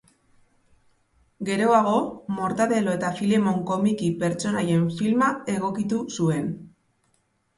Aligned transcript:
Geroago 1.49 1.97
Mortadelo 2.37 2.95
eta 2.99 3.11
Filemon 3.19 3.61
komiki 3.71 4.09
pertsonaien 4.23 4.89
filma 5.01 5.27
egokitu 5.57 6.03
zuen. 6.17 6.49